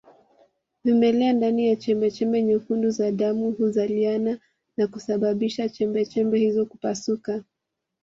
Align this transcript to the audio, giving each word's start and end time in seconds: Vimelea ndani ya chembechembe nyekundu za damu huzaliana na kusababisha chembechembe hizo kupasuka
Vimelea 0.83 1.33
ndani 1.33 1.67
ya 1.67 1.75
chembechembe 1.75 2.43
nyekundu 2.43 2.89
za 2.89 3.11
damu 3.11 3.51
huzaliana 3.51 4.39
na 4.77 4.87
kusababisha 4.87 5.69
chembechembe 5.69 6.39
hizo 6.39 6.65
kupasuka 6.65 7.43